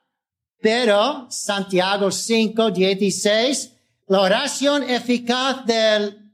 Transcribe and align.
Pero 0.60 1.26
Santiago 1.30 2.10
5, 2.10 2.70
16, 2.70 3.72
la 4.08 4.20
oración 4.20 4.82
eficaz 4.82 5.64
del 5.64 6.32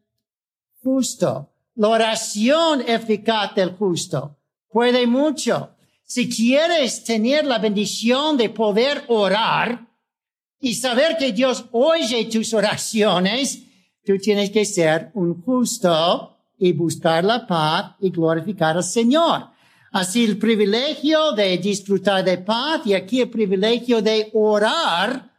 justo, 0.83 1.51
la 1.77 1.89
oración 1.89 2.83
eficaz 2.87 3.55
del 3.55 3.71
justo 3.77 4.42
puede 4.73 5.07
mucho. 5.07 5.71
Si 6.05 6.29
quieres 6.29 7.05
tener 7.05 7.47
la 7.47 7.59
bendición 7.59 8.37
de 8.37 8.51
poder 8.51 9.05
orar 9.09 9.87
y 10.61 10.75
saber 10.75 11.17
que 11.17 11.33
Dios 11.33 11.65
oye 11.73 12.25
tus 12.27 12.53
oraciones, 12.55 13.63
tú 14.05 14.19
tienes 14.19 14.51
que 14.51 14.65
ser 14.65 15.11
un 15.15 15.43
justo 15.43 16.37
y 16.59 16.73
buscar 16.73 17.25
la 17.25 17.47
paz 17.47 17.97
y 18.01 18.11
glorificar 18.11 18.77
al 18.77 18.85
Señor. 18.85 19.51
Así 19.93 20.25
el 20.25 20.39
privilegio 20.39 21.33
de 21.33 21.59
disfrutar 21.59 22.25
de 22.25 22.39
paz 22.39 22.83
y 22.87 22.95
aquí 22.95 23.21
el 23.21 23.31
privilegio 23.31 24.01
de 24.01 24.31
orar 24.33 25.31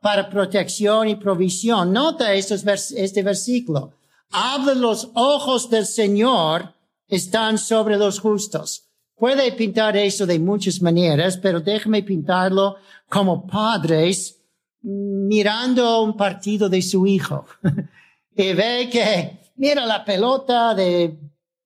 para 0.00 0.28
protección 0.28 1.08
y 1.08 1.16
provisión. 1.16 1.92
Nota 1.92 2.32
este 2.34 3.22
versículo. 3.22 3.92
Habla 4.30 4.74
los 4.74 5.10
ojos 5.14 5.70
del 5.70 5.86
Señor 5.86 6.74
están 7.12 7.58
sobre 7.58 7.98
los 7.98 8.20
justos. 8.20 8.88
Puede 9.14 9.52
pintar 9.52 9.96
eso 9.98 10.24
de 10.24 10.38
muchas 10.38 10.80
maneras, 10.80 11.36
pero 11.36 11.60
déjame 11.60 12.02
pintarlo 12.02 12.76
como 13.06 13.46
padres 13.46 14.40
mirando 14.80 16.02
un 16.02 16.16
partido 16.16 16.70
de 16.70 16.80
su 16.80 17.06
hijo. 17.06 17.44
y 18.34 18.54
ve 18.54 18.88
que, 18.90 19.52
mira 19.56 19.84
la 19.84 20.02
pelota 20.02 20.74
de 20.74 21.18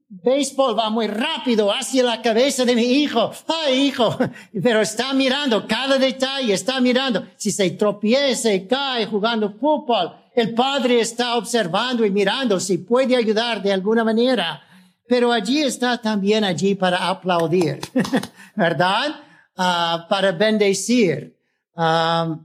béisbol 0.08 0.76
va 0.76 0.90
muy 0.90 1.06
rápido 1.06 1.70
hacia 1.70 2.02
la 2.02 2.20
cabeza 2.20 2.64
de 2.64 2.74
mi 2.74 2.82
hijo. 2.82 3.30
Ay, 3.46 3.86
hijo, 3.86 4.18
pero 4.62 4.80
está 4.80 5.14
mirando 5.14 5.64
cada 5.68 5.96
detalle, 5.96 6.54
está 6.54 6.80
mirando. 6.80 7.24
Si 7.36 7.52
se 7.52 7.70
tropieza 7.70 8.52
y 8.52 8.66
cae 8.66 9.06
jugando 9.06 9.52
fútbol, 9.52 10.12
el 10.34 10.54
padre 10.54 11.00
está 11.00 11.36
observando 11.36 12.04
y 12.04 12.10
mirando 12.10 12.58
si 12.58 12.78
puede 12.78 13.14
ayudar 13.14 13.62
de 13.62 13.72
alguna 13.72 14.02
manera 14.02 14.65
pero 15.08 15.32
allí 15.32 15.62
está 15.62 16.00
también 16.00 16.44
allí 16.44 16.74
para 16.74 17.08
aplaudir, 17.08 17.80
¿verdad? 18.56 19.16
Uh, 19.56 20.08
para 20.08 20.32
bendecir. 20.32 21.36
Um, 21.74 22.44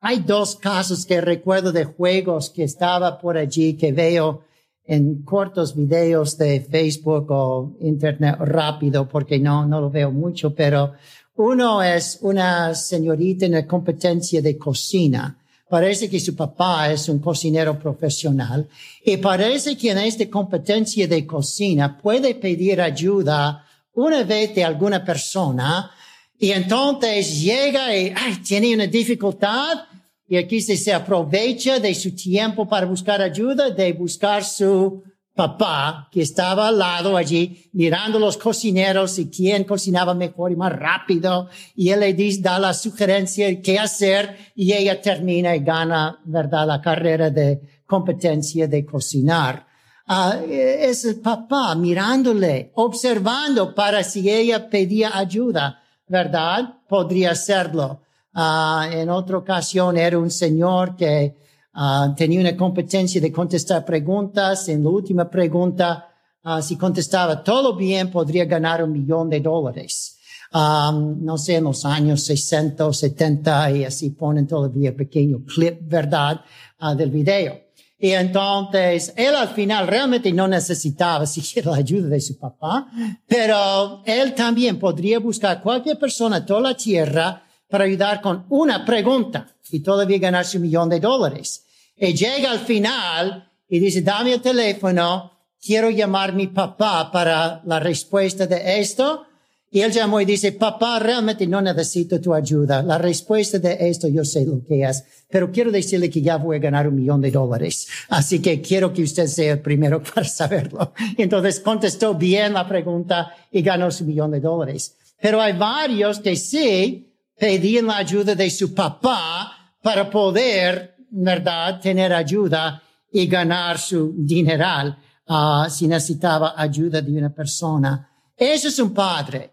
hay 0.00 0.20
dos 0.20 0.56
casos 0.56 1.04
que 1.04 1.20
recuerdo 1.20 1.72
de 1.72 1.84
juegos 1.84 2.50
que 2.50 2.64
estaba 2.64 3.18
por 3.18 3.36
allí 3.36 3.76
que 3.76 3.92
veo 3.92 4.44
en 4.84 5.22
cortos 5.22 5.74
videos 5.74 6.38
de 6.38 6.60
Facebook 6.60 7.26
o 7.30 7.76
Internet 7.80 8.36
rápido 8.38 9.08
porque 9.08 9.38
no, 9.38 9.66
no 9.66 9.80
lo 9.80 9.90
veo 9.90 10.12
mucho, 10.12 10.54
pero 10.54 10.92
uno 11.34 11.82
es 11.82 12.18
una 12.22 12.74
señorita 12.74 13.46
en 13.46 13.52
la 13.52 13.66
competencia 13.66 14.40
de 14.40 14.56
cocina 14.56 15.36
Parece 15.68 16.08
que 16.08 16.20
su 16.20 16.36
papá 16.36 16.92
es 16.92 17.08
un 17.08 17.18
cocinero 17.18 17.76
profesional 17.76 18.68
y 19.04 19.16
parece 19.16 19.76
que 19.76 19.90
en 19.90 19.98
esta 19.98 20.28
competencia 20.30 21.08
de 21.08 21.26
cocina 21.26 21.98
puede 21.98 22.36
pedir 22.36 22.80
ayuda 22.80 23.66
una 23.94 24.22
vez 24.22 24.54
de 24.54 24.62
alguna 24.62 25.04
persona. 25.04 25.90
Y 26.38 26.52
entonces 26.52 27.40
llega 27.40 27.96
y 27.96 28.14
tiene 28.46 28.74
una 28.74 28.86
dificultad 28.86 29.86
y 30.28 30.36
aquí 30.36 30.60
se, 30.60 30.76
se 30.76 30.92
aprovecha 30.92 31.80
de 31.80 31.94
su 31.94 32.14
tiempo 32.14 32.68
para 32.68 32.86
buscar 32.86 33.20
ayuda, 33.20 33.70
de 33.70 33.92
buscar 33.92 34.44
su 34.44 35.02
papá 35.36 36.08
que 36.10 36.22
estaba 36.22 36.68
al 36.68 36.78
lado 36.78 37.14
allí 37.16 37.68
mirando 37.74 38.18
los 38.18 38.38
cocineros 38.38 39.18
y 39.18 39.28
quién 39.28 39.64
cocinaba 39.64 40.14
mejor 40.14 40.50
y 40.50 40.56
más 40.56 40.72
rápido 40.72 41.48
y 41.74 41.90
él 41.90 42.00
le 42.00 42.14
dice, 42.14 42.40
da 42.40 42.58
la 42.58 42.72
sugerencia 42.72 43.46
de 43.46 43.60
qué 43.60 43.78
hacer 43.78 44.36
y 44.54 44.72
ella 44.72 45.00
termina 45.00 45.54
y 45.54 45.60
gana, 45.60 46.18
¿verdad? 46.24 46.66
La 46.66 46.80
carrera 46.80 47.28
de 47.28 47.82
competencia 47.86 48.66
de 48.66 48.84
cocinar. 48.86 49.66
Uh, 50.08 50.50
es 50.50 51.04
el 51.04 51.20
papá 51.20 51.74
mirándole, 51.74 52.72
observando 52.74 53.74
para 53.74 54.02
si 54.04 54.30
ella 54.30 54.70
pedía 54.70 55.18
ayuda, 55.18 55.82
¿verdad? 56.08 56.78
Podría 56.88 57.32
hacerlo. 57.32 58.00
Uh, 58.34 58.84
en 58.90 59.10
otra 59.10 59.38
ocasión 59.38 59.98
era 59.98 60.18
un 60.18 60.30
señor 60.30 60.96
que 60.96 61.45
Uh, 61.76 62.14
tenía 62.14 62.40
una 62.40 62.56
competencia 62.56 63.20
de 63.20 63.30
contestar 63.30 63.84
preguntas. 63.84 64.66
En 64.70 64.82
la 64.82 64.88
última 64.88 65.28
pregunta, 65.28 66.08
uh, 66.42 66.62
si 66.62 66.78
contestaba 66.78 67.44
todo 67.44 67.76
bien, 67.76 68.10
podría 68.10 68.46
ganar 68.46 68.82
un 68.82 68.92
millón 68.92 69.28
de 69.28 69.40
dólares. 69.40 70.18
Um, 70.54 71.22
no 71.22 71.36
sé, 71.36 71.56
en 71.56 71.64
los 71.64 71.84
años 71.84 72.22
60 72.22 72.86
o 72.86 72.94
70 72.94 73.70
y 73.72 73.84
así 73.84 74.10
ponen 74.10 74.46
todavía 74.46 74.96
pequeño 74.96 75.44
clip, 75.44 75.80
¿verdad? 75.82 76.40
Uh, 76.80 76.94
del 76.94 77.10
video. 77.10 77.60
Y 77.98 78.12
entonces, 78.12 79.12
él 79.14 79.34
al 79.34 79.48
final 79.48 79.86
realmente 79.86 80.32
no 80.32 80.48
necesitaba 80.48 81.26
siquiera 81.26 81.72
la 81.72 81.76
ayuda 81.76 82.08
de 82.08 82.20
su 82.22 82.38
papá, 82.38 82.88
pero 83.28 84.02
él 84.06 84.34
también 84.34 84.78
podría 84.78 85.18
buscar 85.18 85.60
cualquier 85.60 85.98
persona 85.98 86.46
toda 86.46 86.62
la 86.62 86.74
tierra 86.74 87.42
para 87.68 87.84
ayudar 87.84 88.22
con 88.22 88.46
una 88.48 88.82
pregunta 88.82 89.46
y 89.70 89.80
todavía 89.80 90.18
ganarse 90.18 90.56
un 90.56 90.62
millón 90.62 90.88
de 90.88 91.00
dólares. 91.00 91.65
Y 91.96 92.12
llega 92.12 92.50
al 92.50 92.60
final 92.60 93.50
y 93.68 93.78
dice, 93.78 94.02
dame 94.02 94.34
el 94.34 94.42
teléfono, 94.42 95.32
quiero 95.60 95.90
llamar 95.90 96.30
a 96.30 96.34
mi 96.34 96.46
papá 96.48 97.10
para 97.10 97.62
la 97.64 97.80
respuesta 97.80 98.46
de 98.46 98.80
esto. 98.80 99.24
Y 99.70 99.80
él 99.80 99.90
llamó 99.90 100.20
y 100.20 100.24
dice, 100.24 100.52
papá, 100.52 100.98
realmente 100.98 101.46
no 101.46 101.60
necesito 101.60 102.20
tu 102.20 102.32
ayuda. 102.32 102.82
La 102.82 102.98
respuesta 102.98 103.58
de 103.58 103.88
esto 103.88 104.08
yo 104.08 104.24
sé 104.24 104.46
lo 104.46 104.64
que 104.64 104.82
es, 104.82 105.04
pero 105.28 105.50
quiero 105.50 105.72
decirle 105.72 106.08
que 106.08 106.22
ya 106.22 106.36
voy 106.36 106.56
a 106.56 106.60
ganar 106.60 106.86
un 106.86 106.94
millón 106.94 107.20
de 107.20 107.30
dólares. 107.30 107.88
Así 108.08 108.40
que 108.40 108.60
quiero 108.60 108.92
que 108.92 109.02
usted 109.02 109.26
sea 109.26 109.54
el 109.54 109.60
primero 109.60 110.02
para 110.14 110.26
saberlo. 110.26 110.92
Entonces 111.18 111.60
contestó 111.60 112.14
bien 112.14 112.52
la 112.52 112.68
pregunta 112.68 113.34
y 113.50 113.62
ganó 113.62 113.90
su 113.90 114.04
millón 114.04 114.30
de 114.30 114.40
dólares. 114.40 114.94
Pero 115.20 115.40
hay 115.40 115.54
varios 115.54 116.20
que 116.20 116.36
sí 116.36 117.12
pedían 117.38 117.86
la 117.86 117.98
ayuda 117.98 118.34
de 118.34 118.50
su 118.50 118.72
papá 118.72 119.74
para 119.82 120.08
poder 120.08 120.95
¿verdad?, 121.10 121.80
tener 121.80 122.12
ayuda 122.12 122.82
y 123.10 123.26
ganar 123.26 123.78
su 123.78 124.12
dineral 124.16 124.98
uh, 125.28 125.68
si 125.70 125.88
necesitaba 125.88 126.54
ayuda 126.56 127.00
de 127.00 127.16
una 127.16 127.32
persona. 127.32 128.10
Eso 128.36 128.68
es 128.68 128.78
un 128.78 128.92
padre 128.92 129.52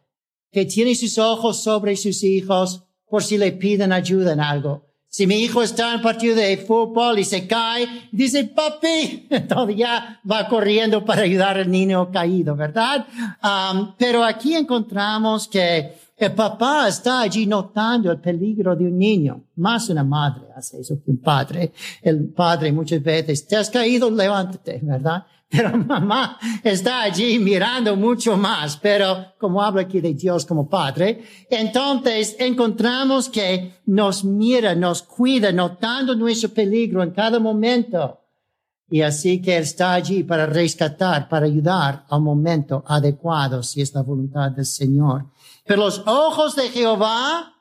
que 0.52 0.66
tiene 0.66 0.96
sus 0.96 1.18
ojos 1.18 1.64
sobre 1.64 1.96
sus 1.96 2.24
hijos 2.24 2.84
por 3.10 3.24
si 3.24 3.38
le 3.38 3.52
piden 3.54 3.92
ayuda 3.92 4.34
en 4.34 4.40
algo. 4.40 4.88
Si 5.08 5.28
mi 5.28 5.36
hijo 5.44 5.62
está 5.62 5.94
en 5.94 6.02
partido 6.02 6.36
de 6.36 6.58
fútbol 6.58 7.20
y 7.20 7.24
se 7.24 7.46
cae, 7.46 7.88
dice, 8.12 8.46
papi, 8.46 9.28
todavía 9.48 10.20
va 10.30 10.48
corriendo 10.48 11.06
para 11.06 11.22
ayudar 11.22 11.58
al 11.60 11.70
niño 11.70 12.12
caído, 12.12 12.56
¿verdad? 12.56 13.06
Pero 14.00 14.24
aquí 14.24 14.56
encontramos 14.56 15.48
que 15.48 15.94
el 16.26 16.34
papá 16.34 16.88
está 16.88 17.22
allí 17.22 17.46
notando 17.46 18.12
el 18.12 18.20
peligro 18.20 18.76
de 18.76 18.86
un 18.86 18.98
niño. 18.98 19.44
Más 19.56 19.90
una 19.90 20.04
madre 20.04 20.44
hace 20.56 20.80
eso 20.82 21.02
que 21.04 21.12
un 21.12 21.18
padre. 21.18 21.72
El 22.02 22.30
padre 22.30 22.72
muchas 22.72 23.02
veces, 23.02 23.48
te 23.48 23.56
has 23.56 23.70
caído, 23.70 24.10
levántate, 24.10 24.80
¿verdad? 24.84 25.26
Pero 25.54 25.78
mamá 25.88 26.40
está 26.64 27.04
allí 27.04 27.38
mirando 27.38 27.96
mucho 27.96 28.36
más, 28.36 28.78
pero 28.78 29.34
como 29.38 29.62
habla 29.62 29.84
aquí 29.84 30.02
de 30.02 30.16
Dios 30.16 30.48
como 30.48 30.68
Padre, 30.68 31.24
entonces 31.48 32.36
encontramos 32.40 33.30
que 33.30 33.74
nos 33.86 34.26
mira, 34.26 34.74
nos 34.74 35.04
cuida, 35.04 35.52
notando 35.52 36.16
nuestro 36.16 36.50
peligro 36.50 37.04
en 37.04 37.12
cada 37.12 37.40
momento. 37.40 38.23
Y 38.90 39.02
así 39.02 39.42
que 39.42 39.58
Él 39.58 39.64
está 39.64 39.94
allí 39.94 40.24
para 40.24 40.46
rescatar, 40.46 41.28
para 41.30 41.46
ayudar 41.46 42.06
al 42.10 42.22
momento 42.22 42.84
adecuado, 42.88 43.64
si 43.64 43.82
es 43.82 43.94
la 43.94 44.02
voluntad 44.04 44.52
del 44.52 44.66
Señor. 44.66 45.26
Pero 45.66 45.86
los 45.86 46.04
ojos 46.06 46.56
de 46.56 46.70
Jehová 46.70 47.54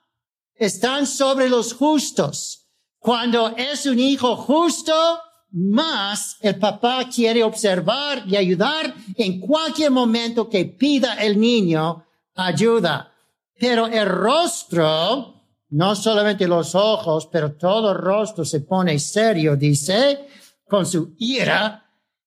están 0.54 1.06
sobre 1.06 1.48
los 1.48 1.72
justos. 1.72 2.66
Cuando 2.98 3.48
es 3.56 3.86
un 3.86 3.98
hijo 3.98 4.36
justo, 4.36 4.92
más 5.52 6.36
el 6.40 6.58
papá 6.58 7.08
quiere 7.14 7.44
observar 7.44 8.24
y 8.26 8.36
ayudar 8.36 8.94
en 9.16 9.40
cualquier 9.40 9.90
momento 9.90 10.48
que 10.48 10.64
pida 10.64 11.14
el 11.14 11.38
niño 11.38 12.04
ayuda. 12.34 13.12
Pero 13.58 13.86
el 13.86 14.06
rostro, 14.06 15.34
no 15.70 15.94
solamente 15.94 16.48
los 16.48 16.74
ojos, 16.74 17.28
pero 17.30 17.52
todo 17.52 17.92
el 17.92 17.98
rostro 17.98 18.44
se 18.44 18.60
pone 18.60 18.98
serio, 18.98 19.56
dice, 19.56 20.26
con 20.72 20.86
su 20.86 21.14
ira, 21.18 21.84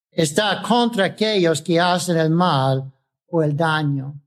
está 0.08 0.62
contra 0.62 1.06
aquellos 1.06 1.60
que 1.62 1.80
hacen 1.80 2.16
el 2.16 2.30
mal 2.30 2.92
o 3.26 3.42
el 3.42 3.56
daño. 3.56 4.22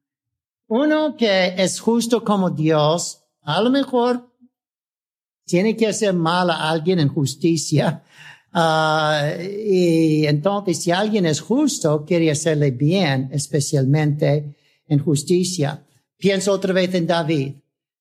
Uno 0.68 1.16
que 1.16 1.54
es 1.56 1.80
justo 1.80 2.21
como 2.21 2.50
Dios, 2.50 3.24
a 3.44 3.62
lo 3.62 3.69
mejor 3.69 4.30
tiene 5.45 5.74
que 5.77 5.88
hacer 5.88 6.13
mal 6.13 6.50
a 6.50 6.69
alguien 6.69 7.00
en 7.00 7.07
justicia, 7.07 8.04
Uh, 8.51 9.39
y 9.39 10.25
entonces, 10.25 10.81
si 10.81 10.89
alguien 10.89 11.27
es 11.27 11.39
justo, 11.39 12.04
quiere 12.04 12.31
hacerle 12.31 12.71
bien, 12.71 13.30
especialmente 13.31 14.56
en 14.88 14.98
justicia. 14.98 15.86
Pienso 16.18 16.51
otra 16.51 16.74
vez 16.74 16.92
en 16.95 17.06
David. 17.06 17.54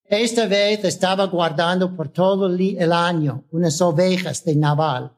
Esta 0.05 0.47
vez 0.47 0.83
estaba 0.85 1.25
guardando 1.27 1.95
por 1.95 2.09
todo 2.09 2.47
el 2.47 2.91
año 2.91 3.43
unas 3.51 3.79
ovejas 3.79 4.43
de 4.43 4.55
Naval. 4.55 5.11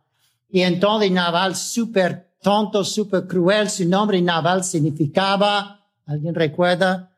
Y 0.52 0.62
entonces 0.62 1.12
Naval, 1.12 1.56
súper 1.56 2.32
tonto, 2.42 2.84
súper 2.84 3.26
cruel, 3.28 3.70
su 3.70 3.88
nombre 3.88 4.22
Naval 4.22 4.64
significaba, 4.64 5.86
¿alguien 6.06 6.36
recuerda? 6.36 7.12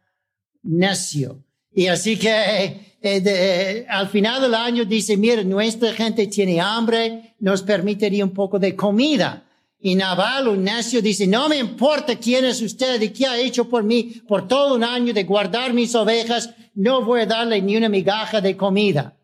Necio. 0.62 1.44
Y 1.74 1.88
así 1.88 2.18
que 2.18 2.30
eh, 2.30 2.96
eh, 3.02 3.86
al 3.90 4.08
final 4.10 4.42
del 4.42 4.54
año 4.54 4.86
dice, 4.86 5.18
mira, 5.18 5.44
nuestra 5.44 5.94
gente 5.94 6.28
tiene 6.28 6.62
hambre, 6.62 7.36
nos 7.40 7.64
permitiría 7.64 8.24
un 8.24 8.34
poco 8.34 8.60
de 8.60 8.76
comida. 8.76 9.44
Y 9.80 9.96
Naval, 9.96 10.48
un 10.48 10.64
necio, 10.64 11.02
dice, 11.02 11.28
no 11.28 11.50
me 11.50 11.58
importa 11.58 12.16
quién 12.16 12.46
es 12.46 12.62
usted 12.62 13.02
y 13.02 13.10
qué 13.10 13.26
ha 13.26 13.38
hecho 13.38 13.68
por 13.68 13.84
mí 13.84 14.22
por 14.28 14.48
todo 14.48 14.76
un 14.76 14.84
año 14.84 15.14
de 15.14 15.24
guardar 15.24 15.74
mis 15.74 15.94
ovejas, 15.96 16.52
no 16.76 17.04
voy 17.04 17.22
a 17.22 17.26
darle 17.26 17.62
ni 17.62 17.76
una 17.76 17.90
migaja 17.90 18.40
de 18.40 18.56
comida. 18.56 19.18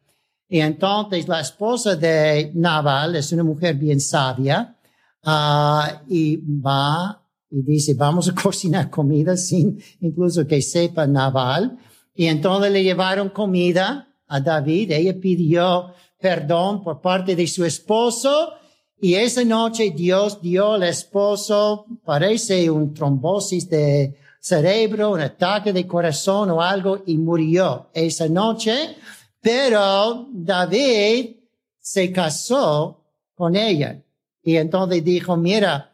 Y 0.49 0.59
entonces 0.61 1.27
la 1.27 1.41
esposa 1.41 1.95
de 1.95 2.51
Naval 2.55 3.15
es 3.15 3.31
una 3.31 3.43
mujer 3.43 3.75
bien 3.75 4.01
sabia 4.01 4.75
uh, 5.23 6.03
y 6.07 6.37
va 6.37 7.21
y 7.51 7.61
dice, 7.61 7.93
vamos 7.93 8.29
a 8.29 8.33
cocinar 8.43 8.89
comida 8.89 9.37
sin 9.37 9.79
incluso 10.01 10.47
que 10.47 10.61
sepa 10.61 11.05
Naval. 11.05 11.77
Y 12.15 12.25
entonces 12.25 12.71
le 12.71 12.83
llevaron 12.83 13.29
comida 13.29 14.07
a 14.27 14.39
David. 14.39 14.91
Ella 14.91 15.15
pidió 15.19 15.93
perdón 16.19 16.83
por 16.83 16.99
parte 16.99 17.35
de 17.35 17.47
su 17.47 17.63
esposo. 17.63 18.53
Y 18.99 19.13
esa 19.13 19.45
noche 19.45 19.93
Dios 19.95 20.41
dio 20.41 20.73
al 20.73 20.83
esposo, 20.83 21.85
parece 22.03 22.69
un 22.69 22.93
trombosis 22.93 23.69
de 23.69 24.17
cerebro, 24.41 25.11
un 25.11 25.21
ataque 25.21 25.71
de 25.71 25.87
corazón 25.87 26.49
o 26.49 26.61
algo 26.61 27.03
y 27.05 27.17
murió 27.17 27.89
esa 27.93 28.27
noche. 28.27 28.97
Pero 29.41 30.27
David 30.31 31.37
se 31.79 32.11
casó 32.11 33.03
con 33.35 33.55
ella. 33.55 34.01
Y 34.43 34.57
entonces 34.57 35.03
dijo, 35.03 35.37
mira, 35.37 35.91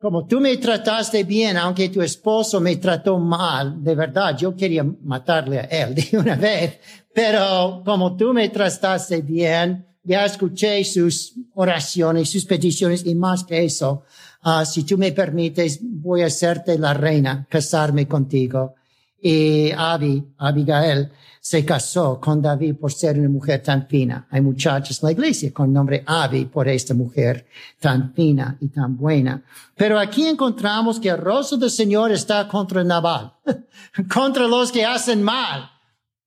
como 0.00 0.26
tú 0.26 0.40
me 0.40 0.56
trataste 0.56 1.24
bien, 1.24 1.56
aunque 1.56 1.88
tu 1.88 2.02
esposo 2.02 2.60
me 2.60 2.76
trató 2.76 3.18
mal, 3.18 3.82
de 3.82 3.94
verdad, 3.94 4.36
yo 4.36 4.54
quería 4.54 4.84
matarle 4.84 5.58
a 5.58 5.62
él 5.62 5.94
de 6.10 6.18
una 6.18 6.36
vez, 6.36 6.78
pero 7.12 7.82
como 7.84 8.16
tú 8.16 8.32
me 8.32 8.48
trataste 8.48 9.22
bien, 9.22 9.86
ya 10.04 10.24
escuché 10.24 10.84
sus 10.84 11.34
oraciones, 11.54 12.30
sus 12.30 12.44
peticiones 12.44 13.04
y 13.04 13.14
más 13.14 13.44
que 13.44 13.64
eso, 13.64 14.04
uh, 14.44 14.64
si 14.64 14.84
tú 14.84 14.96
me 14.96 15.12
permites, 15.12 15.80
voy 15.82 16.22
a 16.22 16.26
hacerte 16.26 16.78
la 16.78 16.94
reina, 16.94 17.46
casarme 17.50 18.06
contigo. 18.06 18.74
Y 19.20 19.72
Abi, 19.72 20.34
Abigail, 20.38 21.10
se 21.40 21.64
casó 21.64 22.20
con 22.20 22.42
David 22.42 22.76
por 22.76 22.92
ser 22.92 23.18
una 23.18 23.28
mujer 23.28 23.62
tan 23.62 23.86
fina. 23.88 24.26
Hay 24.30 24.40
muchachos 24.40 25.02
en 25.02 25.06
la 25.06 25.12
iglesia 25.12 25.52
con 25.52 25.72
nombre 25.72 26.02
Abi 26.06 26.44
por 26.44 26.68
esta 26.68 26.94
mujer 26.94 27.46
tan 27.80 28.12
fina 28.12 28.56
y 28.60 28.68
tan 28.68 28.96
buena. 28.96 29.42
Pero 29.74 29.98
aquí 29.98 30.26
encontramos 30.26 31.00
que 31.00 31.08
el 31.08 31.18
rostro 31.18 31.56
del 31.56 31.70
Señor 31.70 32.12
está 32.12 32.46
contra 32.46 32.84
Nabal, 32.84 33.32
contra 34.12 34.46
los 34.46 34.70
que 34.70 34.84
hacen 34.84 35.22
mal. 35.22 35.70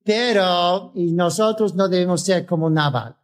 Pero, 0.04 0.90
nosotros 0.94 1.74
no 1.76 1.88
debemos 1.88 2.22
ser 2.22 2.44
como 2.44 2.68
Nabal. 2.68 3.14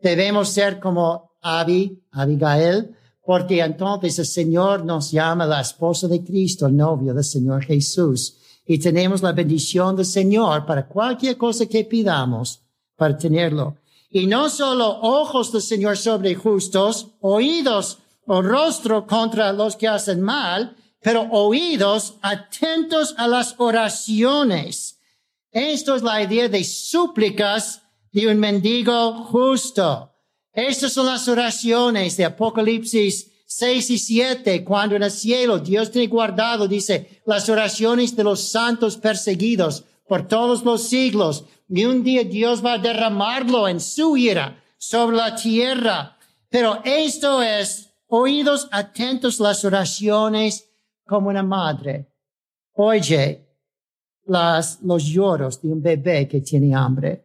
Debemos 0.00 0.48
ser 0.48 0.80
como 0.80 1.32
Abi, 1.42 2.02
Abigail, 2.12 2.96
porque 3.22 3.60
entonces 3.60 4.18
el 4.18 4.26
Señor 4.26 4.86
nos 4.86 5.10
llama 5.10 5.44
la 5.44 5.60
esposa 5.60 6.08
de 6.08 6.24
Cristo, 6.24 6.66
el 6.66 6.76
novio 6.76 7.12
del 7.12 7.24
Señor 7.24 7.62
Jesús 7.62 8.38
y 8.66 8.78
tenemos 8.78 9.22
la 9.22 9.32
bendición 9.32 9.96
del 9.96 10.06
Señor 10.06 10.66
para 10.66 10.86
cualquier 10.86 11.36
cosa 11.36 11.66
que 11.66 11.84
pidamos, 11.84 12.60
para 12.96 13.16
tenerlo. 13.16 13.76
Y 14.10 14.26
no 14.26 14.48
solo 14.50 15.00
ojos 15.00 15.52
del 15.52 15.62
Señor 15.62 15.96
sobre 15.96 16.34
justos, 16.34 17.08
oídos 17.20 17.98
o 18.26 18.42
rostro 18.42 19.06
contra 19.06 19.52
los 19.52 19.76
que 19.76 19.88
hacen 19.88 20.20
mal, 20.20 20.76
pero 21.00 21.22
oídos 21.30 22.14
atentos 22.22 23.14
a 23.18 23.26
las 23.26 23.54
oraciones. 23.58 24.98
Esto 25.50 25.96
es 25.96 26.02
la 26.02 26.22
idea 26.22 26.48
de 26.48 26.62
súplicas 26.62 27.82
de 28.12 28.28
un 28.28 28.38
mendigo 28.38 29.24
justo. 29.24 30.10
Estas 30.52 30.92
son 30.92 31.06
las 31.06 31.26
oraciones 31.28 32.16
de 32.16 32.26
Apocalipsis 32.26 33.31
6 33.54 33.90
y 33.90 33.98
7, 33.98 34.64
cuando 34.64 34.96
en 34.96 35.02
el 35.02 35.10
cielo 35.10 35.58
Dios 35.58 35.90
tiene 35.90 36.08
guardado, 36.08 36.66
dice, 36.66 37.22
las 37.26 37.48
oraciones 37.48 38.16
de 38.16 38.24
los 38.24 38.50
santos 38.50 38.96
perseguidos 38.96 39.84
por 40.08 40.26
todos 40.26 40.64
los 40.64 40.88
siglos. 40.88 41.44
Y 41.68 41.84
un 41.84 42.02
día 42.02 42.24
Dios 42.24 42.64
va 42.64 42.74
a 42.74 42.78
derramarlo 42.78 43.68
en 43.68 43.80
su 43.80 44.16
ira 44.16 44.62
sobre 44.78 45.16
la 45.16 45.36
tierra. 45.36 46.16
Pero 46.48 46.80
esto 46.84 47.42
es 47.42 47.90
oídos 48.06 48.68
atentos 48.72 49.38
las 49.38 49.64
oraciones 49.64 50.70
como 51.06 51.28
una 51.28 51.42
madre. 51.42 52.12
Oye 52.72 53.48
las, 54.26 54.80
los 54.82 55.04
lloros 55.04 55.60
de 55.60 55.68
un 55.68 55.82
bebé 55.82 56.26
que 56.26 56.40
tiene 56.40 56.74
hambre. 56.74 57.24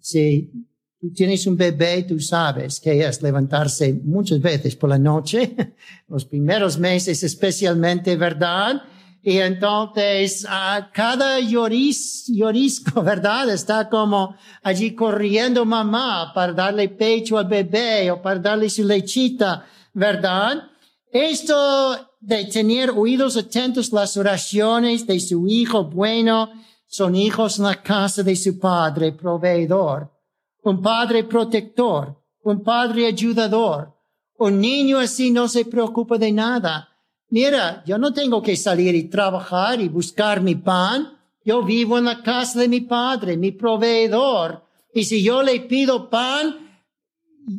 Si 0.00 0.67
Tú 1.00 1.12
tienes 1.12 1.46
un 1.46 1.56
bebé, 1.56 2.02
tú 2.02 2.18
sabes 2.18 2.80
que 2.80 3.06
es 3.06 3.22
levantarse 3.22 3.92
muchas 4.02 4.40
veces 4.40 4.74
por 4.74 4.90
la 4.90 4.98
noche, 4.98 5.54
los 6.08 6.24
primeros 6.24 6.76
meses 6.76 7.22
especialmente, 7.22 8.16
¿verdad? 8.16 8.82
Y 9.22 9.38
entonces 9.38 10.44
a 10.48 10.90
cada 10.92 11.38
lloris, 11.38 12.24
llorisco, 12.26 13.00
¿verdad? 13.04 13.48
Está 13.48 13.88
como 13.88 14.34
allí 14.64 14.96
corriendo 14.96 15.64
mamá 15.64 16.32
para 16.34 16.52
darle 16.52 16.88
pecho 16.88 17.38
al 17.38 17.46
bebé 17.46 18.10
o 18.10 18.20
para 18.20 18.40
darle 18.40 18.68
su 18.68 18.82
lechita, 18.82 19.66
¿verdad? 19.94 20.64
Esto 21.12 22.10
de 22.20 22.46
tener 22.46 22.90
oídos 22.90 23.36
atentos 23.36 23.92
las 23.92 24.16
oraciones 24.16 25.06
de 25.06 25.20
su 25.20 25.46
hijo 25.46 25.84
bueno, 25.84 26.50
son 26.88 27.14
hijos 27.14 27.58
en 27.58 27.66
la 27.66 27.80
casa 27.80 28.24
de 28.24 28.34
su 28.34 28.58
padre, 28.58 29.12
proveedor 29.12 30.17
un 30.62 30.82
padre 30.82 31.24
protector, 31.24 32.16
un 32.42 32.62
padre 32.62 33.06
ayudador. 33.06 33.94
Un 34.38 34.60
niño 34.60 34.98
así 34.98 35.30
no 35.30 35.48
se 35.48 35.64
preocupa 35.64 36.16
de 36.18 36.32
nada. 36.32 36.88
Mira, 37.30 37.82
yo 37.86 37.98
no 37.98 38.12
tengo 38.12 38.42
que 38.42 38.56
salir 38.56 38.94
y 38.94 39.08
trabajar 39.08 39.80
y 39.80 39.88
buscar 39.88 40.40
mi 40.40 40.54
pan. 40.54 41.18
Yo 41.44 41.62
vivo 41.62 41.98
en 41.98 42.04
la 42.04 42.22
casa 42.22 42.60
de 42.60 42.68
mi 42.68 42.82
padre, 42.82 43.36
mi 43.36 43.52
proveedor. 43.52 44.64
Y 44.94 45.04
si 45.04 45.22
yo 45.22 45.42
le 45.42 45.60
pido 45.60 46.08
pan, 46.08 46.56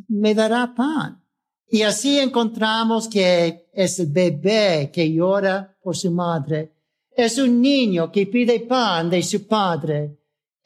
me 0.08 0.34
dará 0.34 0.74
pan. 0.74 1.22
Y 1.68 1.82
así 1.82 2.18
encontramos 2.18 3.08
que 3.08 3.68
es 3.72 4.00
el 4.00 4.06
bebé 4.06 4.90
que 4.92 5.12
llora 5.12 5.76
por 5.82 5.96
su 5.96 6.10
madre. 6.10 6.74
Es 7.12 7.38
un 7.38 7.60
niño 7.60 8.10
que 8.10 8.26
pide 8.26 8.60
pan 8.60 9.10
de 9.10 9.22
su 9.22 9.46
padre. 9.46 10.19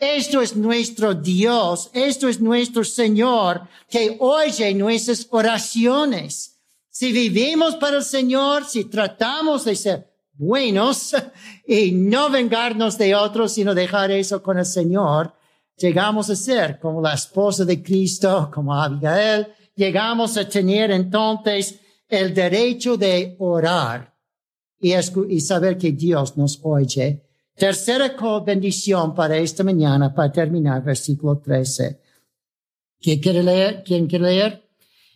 Esto 0.04 0.42
es 0.42 0.54
nuestro 0.54 1.14
Dios, 1.14 1.88
esto 1.94 2.28
es 2.28 2.38
nuestro 2.38 2.84
Señor 2.84 3.62
que 3.88 4.18
oye 4.20 4.74
nuestras 4.74 5.26
oraciones. 5.30 6.60
Si 6.90 7.10
vivimos 7.10 7.76
para 7.76 7.96
el 7.96 8.04
Señor, 8.04 8.66
si 8.66 8.84
tratamos 8.84 9.64
de 9.64 9.74
ser 9.74 10.12
buenos 10.34 11.16
y 11.66 11.92
no 11.92 12.28
vengarnos 12.28 12.98
de 12.98 13.14
otros, 13.14 13.54
sino 13.54 13.74
dejar 13.74 14.10
eso 14.10 14.42
con 14.42 14.58
el 14.58 14.66
Señor, 14.66 15.32
llegamos 15.78 16.28
a 16.28 16.36
ser 16.36 16.78
como 16.78 17.00
la 17.00 17.14
esposa 17.14 17.64
de 17.64 17.82
Cristo, 17.82 18.50
como 18.52 18.74
Abigail, 18.74 19.46
llegamos 19.74 20.36
a 20.36 20.46
tener 20.46 20.90
entonces 20.90 21.80
el 22.06 22.34
derecho 22.34 22.98
de 22.98 23.36
orar 23.38 24.14
y, 24.78 24.92
saber 25.40 25.78
que 25.78 25.92
Dios 25.92 26.36
nos 26.36 26.60
oye 26.62 27.22
Tercera 27.56 28.16
bendición 28.44 29.14
para 29.14 29.36
esta 29.36 29.62
mañana, 29.62 30.12
para 30.12 30.32
terminar, 30.32 30.82
versículo 30.82 31.38
13. 31.38 32.00
¿Quién 33.00 33.20
quiere 33.20 33.42
leer? 33.44 33.84
¿Quién 33.84 34.08
quiere 34.08 34.24
leer? 34.24 34.68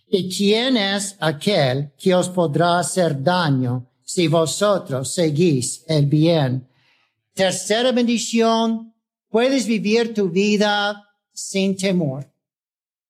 ¿Y 0.07 0.35
quién 0.35 0.77
es 0.77 1.17
aquel 1.19 1.93
que 1.99 2.15
os 2.15 2.29
podrá 2.29 2.79
hacer 2.79 3.23
daño 3.23 3.91
si 4.05 4.29
vosotros 4.29 5.13
seguís 5.13 5.85
el 5.89 6.07
bien? 6.07 6.69
Tercera 7.35 7.91
bendición, 7.91 8.95
puedes 9.29 9.67
vivir 9.67 10.15
tu 10.15 10.29
vida 10.29 11.09
sin 11.33 11.77
temor. 11.77 12.33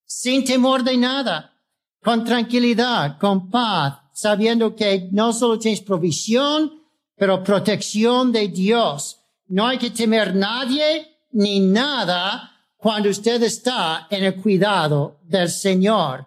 Sin 0.07 0.43
temor 0.45 0.83
de 0.83 0.97
nada. 0.97 1.55
Con 2.03 2.25
tranquilidad, 2.25 3.19
con 3.19 3.51
paz, 3.51 3.99
sabiendo 4.15 4.75
que 4.75 5.09
no 5.13 5.35
solo 5.35 5.59
tienes 5.59 5.83
provisión, 5.83 6.78
pero 7.19 7.43
protección 7.43 8.33
de 8.33 8.49
Dios 8.49 9.19
no 9.49 9.67
hay 9.67 9.79
que 9.79 9.91
temer 9.91 10.35
nadie 10.35 11.07
ni 11.33 11.61
nada 11.61 12.53
cuando 12.77 13.11
usted 13.11 13.43
está 13.43 14.07
en 14.11 14.25
el 14.25 14.37
cuidado 14.37 15.19
del 15.25 15.51
Señor. 15.51 16.27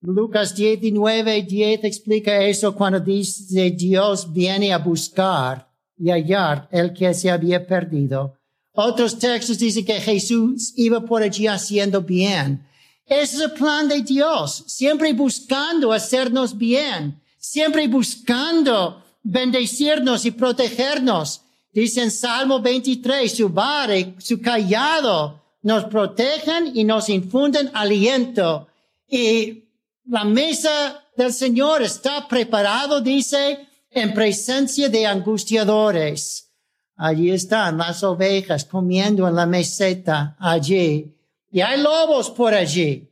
Lucas 0.00 0.54
19, 0.54 1.42
10 1.42 1.84
explica 1.84 2.42
eso 2.42 2.74
cuando 2.74 3.00
dice 3.00 3.70
Dios 3.70 4.30
viene 4.32 4.72
a 4.72 4.78
buscar 4.78 5.66
y 5.96 6.10
hallar 6.10 6.68
el 6.70 6.92
que 6.92 7.14
se 7.14 7.30
había 7.30 7.66
perdido. 7.66 8.36
Otros 8.72 9.18
textos 9.18 9.58
dicen 9.58 9.84
que 9.84 10.00
Jesús 10.00 10.74
iba 10.76 11.00
por 11.04 11.22
allí 11.22 11.46
haciendo 11.46 12.02
bien. 12.02 12.66
Ese 13.06 13.36
es 13.36 13.42
el 13.42 13.52
plan 13.52 13.88
de 13.88 14.02
Dios, 14.02 14.64
siempre 14.66 15.12
buscando 15.12 15.92
hacernos 15.92 16.56
bien, 16.58 17.20
siempre 17.38 17.86
buscando 17.86 19.03
bendecirnos 19.24 20.24
y 20.24 20.30
protegernos. 20.30 21.40
Dice 21.72 22.02
en 22.02 22.12
Salmo 22.12 22.60
23, 22.60 23.36
su 23.36 23.48
vara, 23.48 23.94
su 24.18 24.40
callado 24.40 25.42
nos 25.62 25.86
protegen 25.86 26.70
y 26.76 26.84
nos 26.84 27.08
infunden 27.08 27.70
aliento. 27.74 28.68
Y 29.08 29.64
la 30.04 30.24
mesa 30.24 31.02
del 31.16 31.32
Señor 31.32 31.82
está 31.82 32.28
preparado, 32.28 33.00
dice, 33.00 33.66
en 33.90 34.12
presencia 34.14 34.88
de 34.88 35.06
angustiadores. 35.06 36.52
Allí 36.96 37.30
están 37.30 37.78
las 37.78 38.04
ovejas 38.04 38.64
comiendo 38.64 39.26
en 39.26 39.34
la 39.34 39.46
meseta 39.46 40.36
allí. 40.38 41.16
Y 41.50 41.60
hay 41.60 41.80
lobos 41.80 42.30
por 42.30 42.54
allí. 42.54 43.10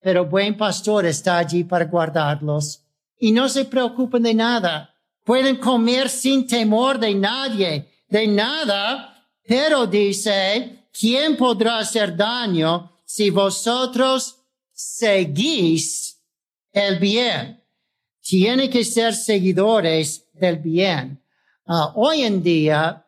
Pero 0.00 0.26
buen 0.26 0.56
pastor 0.56 1.06
está 1.06 1.38
allí 1.38 1.64
para 1.64 1.86
guardarlos. 1.86 2.84
Y 3.18 3.32
no 3.32 3.48
se 3.48 3.64
preocupen 3.64 4.22
de 4.22 4.34
nada. 4.34 4.93
Pueden 5.24 5.56
comer 5.56 6.08
sin 6.10 6.46
temor 6.46 6.98
de 6.98 7.14
nadie 7.14 7.88
de 8.08 8.26
nada, 8.26 9.26
pero 9.46 9.86
dice, 9.86 10.88
¿quién 10.92 11.36
podrá 11.36 11.78
hacer 11.78 12.14
daño 12.14 13.00
si 13.04 13.30
vosotros 13.30 14.36
seguís 14.72 16.20
el 16.72 16.98
bien? 16.98 17.60
Tiene 18.20 18.68
que 18.68 18.84
ser 18.84 19.14
seguidores 19.14 20.28
del 20.34 20.58
bien. 20.58 21.22
Ah, 21.66 21.92
hoy 21.96 22.22
en 22.22 22.42
día 22.42 23.06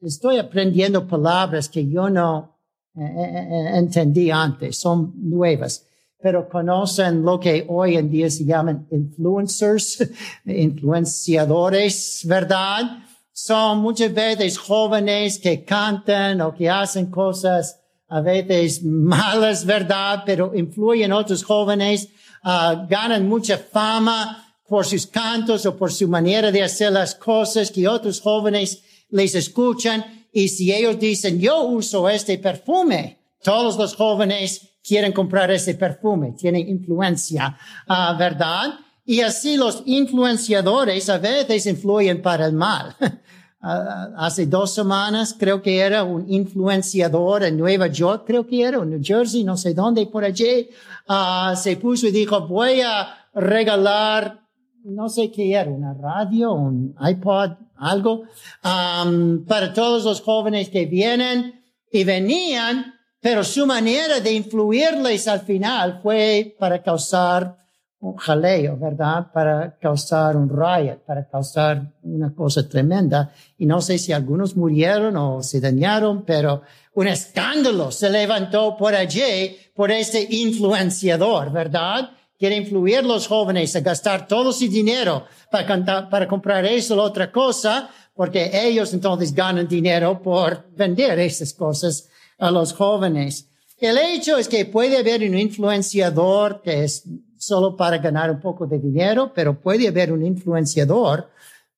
estoy 0.00 0.38
aprendiendo 0.38 1.06
palabras 1.06 1.68
que 1.68 1.86
yo 1.88 2.08
no 2.08 2.58
eh, 2.96 3.02
eh, 3.02 3.48
eh, 3.50 3.78
entendí 3.78 4.30
antes, 4.30 4.78
son 4.78 5.12
nuevas 5.16 5.86
pero 6.22 6.48
conocen 6.48 7.22
lo 7.22 7.40
que 7.40 7.64
hoy 7.68 7.96
en 7.96 8.10
día 8.10 8.30
se 8.30 8.44
llaman 8.44 8.86
influencers, 8.90 10.08
influenciadores, 10.44 12.22
¿verdad? 12.26 13.04
son 13.44 13.78
muchas 13.78 14.12
veces 14.12 14.58
jóvenes 14.58 15.38
que 15.38 15.64
cantan 15.64 16.40
o 16.40 16.54
que 16.54 16.68
hacen 16.68 17.06
cosas 17.06 17.80
a 18.08 18.20
veces 18.20 18.82
malas, 18.82 19.64
¿verdad? 19.64 20.24
Pero 20.26 20.52
influyen 20.54 21.12
otros 21.12 21.42
jóvenes, 21.42 22.08
uh, 22.44 22.86
ganan 22.88 23.28
mucha 23.28 23.56
fama 23.56 24.54
por 24.68 24.84
sus 24.84 25.06
cantos 25.06 25.64
o 25.64 25.76
por 25.76 25.92
su 25.92 26.08
manera 26.08 26.50
de 26.50 26.62
hacer 26.62 26.92
las 26.92 27.14
cosas 27.14 27.70
que 27.70 27.88
otros 27.88 28.20
jóvenes 28.20 28.82
les 29.10 29.34
escuchan. 29.34 30.26
Y 30.32 30.48
si 30.48 30.72
ellos 30.72 30.98
dicen, 30.98 31.40
yo 31.40 31.62
uso 31.62 32.08
este 32.08 32.36
perfume, 32.38 33.18
todos 33.42 33.76
los 33.76 33.94
jóvenes 33.94 34.69
quieren 34.82 35.12
comprar 35.12 35.50
ese 35.50 35.74
perfume, 35.74 36.32
tienen 36.32 36.68
influencia, 36.68 37.56
uh, 37.88 38.16
¿verdad? 38.18 38.74
Y 39.04 39.20
así 39.20 39.56
los 39.56 39.82
influenciadores 39.86 41.08
a 41.08 41.18
veces 41.18 41.66
influyen 41.66 42.22
para 42.22 42.46
el 42.46 42.52
mal. 42.52 42.96
hace 43.62 44.46
dos 44.46 44.72
semanas, 44.72 45.36
creo 45.38 45.60
que 45.60 45.80
era 45.80 46.02
un 46.02 46.30
influenciador 46.32 47.44
en 47.44 47.58
Nueva 47.58 47.88
York, 47.88 48.24
creo 48.26 48.46
que 48.46 48.62
era, 48.62 48.78
en 48.78 48.90
New 48.90 49.00
Jersey, 49.02 49.44
no 49.44 49.56
sé 49.56 49.74
dónde, 49.74 50.06
por 50.06 50.24
allí, 50.24 50.70
uh, 51.08 51.54
se 51.54 51.76
puso 51.76 52.06
y 52.06 52.10
dijo, 52.10 52.46
voy 52.46 52.80
a 52.80 53.28
regalar, 53.34 54.40
no 54.84 55.10
sé 55.10 55.30
qué 55.30 55.52
era, 55.52 55.70
una 55.70 55.92
radio, 55.92 56.52
un 56.52 56.94
iPod, 57.00 57.50
algo, 57.76 58.24
um, 58.64 59.44
para 59.44 59.72
todos 59.74 60.04
los 60.04 60.22
jóvenes 60.22 60.70
que 60.70 60.86
vienen 60.86 61.62
y 61.92 62.04
venían, 62.04 62.94
pero 63.20 63.44
su 63.44 63.66
manera 63.66 64.20
de 64.20 64.32
influirles 64.32 65.28
al 65.28 65.40
final 65.40 66.00
fue 66.02 66.56
para 66.58 66.82
causar 66.82 67.56
un 68.00 68.16
jaleo, 68.16 68.78
¿verdad? 68.78 69.30
Para 69.32 69.76
causar 69.78 70.34
un 70.34 70.48
riot, 70.48 71.00
para 71.04 71.28
causar 71.28 71.92
una 72.02 72.34
cosa 72.34 72.66
tremenda. 72.66 73.30
Y 73.58 73.66
no 73.66 73.82
sé 73.82 73.98
si 73.98 74.12
algunos 74.12 74.56
murieron 74.56 75.16
o 75.18 75.42
se 75.42 75.60
dañaron, 75.60 76.24
pero 76.24 76.62
un 76.94 77.08
escándalo 77.08 77.90
se 77.90 78.08
levantó 78.08 78.74
por 78.76 78.94
allí 78.94 79.54
por 79.74 79.90
ese 79.90 80.26
influenciador, 80.30 81.52
¿verdad? 81.52 82.10
Quiere 82.38 82.56
influir 82.56 83.04
los 83.04 83.26
jóvenes 83.26 83.76
a 83.76 83.80
gastar 83.80 84.26
todo 84.26 84.50
su 84.50 84.66
dinero 84.66 85.26
para, 85.50 86.08
para 86.08 86.26
comprar 86.26 86.64
eso 86.64 86.96
o 86.96 87.02
otra 87.02 87.30
cosa, 87.30 87.90
porque 88.14 88.50
ellos 88.54 88.94
entonces 88.94 89.34
ganan 89.34 89.68
dinero 89.68 90.22
por 90.22 90.70
vender 90.74 91.18
esas 91.18 91.52
cosas 91.52 92.09
a 92.40 92.50
los 92.50 92.72
jóvenes. 92.72 93.48
El 93.78 93.96
hecho 93.98 94.36
es 94.36 94.48
que 94.48 94.64
puede 94.64 94.98
haber 94.98 95.22
un 95.22 95.38
influenciador 95.38 96.60
que 96.62 96.84
es 96.84 97.04
solo 97.38 97.76
para 97.76 97.98
ganar 97.98 98.30
un 98.30 98.40
poco 98.40 98.66
de 98.66 98.78
dinero, 98.78 99.32
pero 99.34 99.58
puede 99.60 99.88
haber 99.88 100.12
un 100.12 100.24
influenciador 100.24 101.30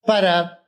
para 0.05 0.65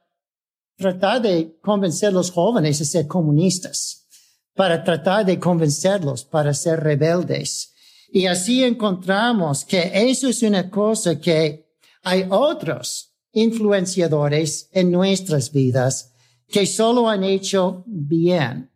tratar 0.77 1.23
de 1.23 1.59
convencer 1.61 2.11
a 2.11 2.13
los 2.13 2.31
jóvenes 2.31 2.81
a 2.81 2.85
ser 2.85 3.07
comunistas, 3.07 4.07
para 4.55 4.83
tratar 4.83 5.25
de 5.25 5.39
convencerlos 5.39 6.25
para 6.25 6.55
ser 6.55 6.81
rebeldes. 6.81 7.73
Y 8.13 8.27
así 8.27 8.63
encontramos 8.63 9.65
que 9.65 9.91
eso 9.93 10.29
es 10.29 10.43
una 10.43 10.71
cosa 10.71 11.21
que 11.21 11.67
hay 12.03 12.27
otros 12.31 13.13
influenciadores 13.33 14.69
en 14.73 14.93
nuestras 14.93 15.51
vidas 15.51 16.13
que 16.47 16.67
solo 16.67 17.09
han 17.09 17.25
hecho 17.25 17.83
bien. 17.87 18.71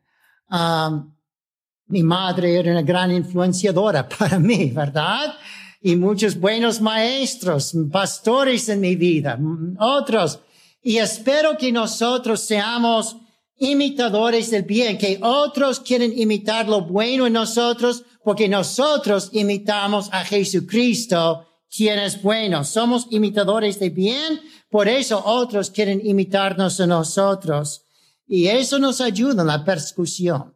Mi 0.50 2.02
madre 2.02 2.58
era 2.58 2.72
una 2.72 2.82
gran 2.82 3.10
influenciadora 3.10 4.08
para 4.18 4.38
mí, 4.38 4.70
¿verdad? 4.70 5.34
y 5.80 5.96
muchos 5.96 6.38
buenos 6.38 6.80
maestros, 6.80 7.72
pastores 7.90 8.68
en 8.68 8.80
mi 8.80 8.96
vida, 8.96 9.38
otros. 9.78 10.40
Y 10.82 10.98
espero 10.98 11.56
que 11.56 11.70
nosotros 11.70 12.40
seamos 12.40 13.16
imitadores 13.58 14.50
del 14.50 14.62
bien, 14.62 14.98
que 14.98 15.18
otros 15.22 15.80
quieren 15.80 16.16
imitar 16.18 16.68
lo 16.68 16.82
bueno 16.82 17.26
en 17.26 17.32
nosotros, 17.32 18.04
porque 18.24 18.48
nosotros 18.48 19.30
imitamos 19.32 20.08
a 20.12 20.24
Jesucristo, 20.24 21.46
quien 21.70 21.98
es 21.98 22.22
bueno. 22.22 22.64
Somos 22.64 23.06
imitadores 23.10 23.78
de 23.78 23.90
bien, 23.90 24.40
por 24.70 24.88
eso 24.88 25.22
otros 25.24 25.70
quieren 25.70 26.00
imitarnos 26.04 26.80
a 26.80 26.86
nosotros. 26.86 27.84
Y 28.28 28.48
eso 28.48 28.78
nos 28.78 29.00
ayuda 29.00 29.40
en 29.40 29.48
la 29.48 29.64
persecución. 29.64 30.54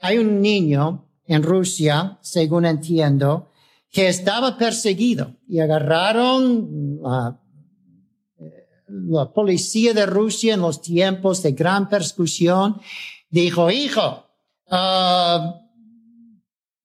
Hay 0.00 0.16
un 0.18 0.40
niño 0.40 1.06
en 1.26 1.42
Rusia, 1.42 2.18
según 2.22 2.64
entiendo, 2.64 3.50
que 3.90 4.08
estaba 4.08 4.56
perseguido 4.56 5.36
y 5.46 5.60
agarraron 5.60 7.00
la, 7.02 7.40
la 8.88 9.32
policía 9.32 9.92
de 9.92 10.06
Rusia 10.06 10.54
en 10.54 10.62
los 10.62 10.80
tiempos 10.80 11.42
de 11.42 11.52
gran 11.52 11.88
persecución. 11.88 12.80
Dijo, 13.28 13.70
hijo, 13.70 14.24
ah, 14.70 15.60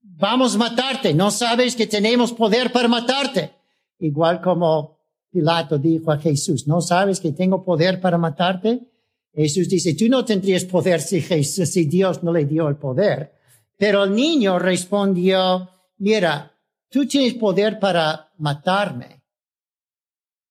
vamos 0.02 0.56
a 0.56 0.58
matarte. 0.58 1.14
No 1.14 1.32
sabes 1.32 1.76
que 1.76 1.88
tenemos 1.88 2.34
poder 2.34 2.74
para 2.74 2.90
matarte. 2.90 3.54
Igual 4.00 4.42
como 4.42 5.00
Pilato 5.32 5.78
dijo 5.78 6.12
a 6.12 6.18
Jesús, 6.18 6.68
¿no 6.68 6.82
sabes 6.82 7.20
que 7.22 7.32
tengo 7.32 7.64
poder 7.64 8.02
para 8.02 8.18
matarte? 8.18 8.92
Jesús 9.36 9.68
dice, 9.68 9.96
tú 9.96 10.08
no 10.08 10.24
tendrías 10.24 10.64
poder 10.64 11.02
si, 11.02 11.22
Jesús, 11.22 11.70
si 11.70 11.86
Dios 11.86 12.24
no 12.24 12.32
le 12.32 12.46
dio 12.46 12.70
el 12.70 12.78
poder. 12.78 13.34
Pero 13.78 14.06
el 14.06 14.16
niño 14.16 14.58
respondió, 14.58 15.70
mira, 15.98 16.58
tú 16.90 17.06
tienes 17.06 17.34
poder 17.34 17.78
para 17.78 18.32
matarme, 18.38 19.22